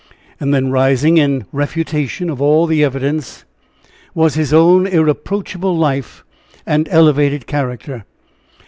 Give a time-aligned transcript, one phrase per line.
[0.39, 3.45] And then rising, in refutation of all this evidence,
[4.15, 6.23] was his own irreproachable life
[6.65, 8.05] and elevated character.